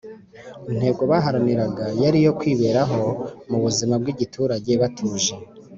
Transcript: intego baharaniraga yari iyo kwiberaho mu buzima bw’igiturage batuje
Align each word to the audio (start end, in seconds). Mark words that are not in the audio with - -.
intego 0.71 1.01
baharaniraga 1.11 1.85
yari 2.03 2.17
iyo 2.21 2.31
kwiberaho 2.39 3.01
mu 3.49 3.57
buzima 3.63 3.93
bw’igiturage 4.01 4.71
batuje 4.81 5.33